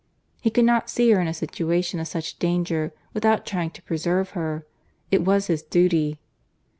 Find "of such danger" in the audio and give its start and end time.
1.99-2.91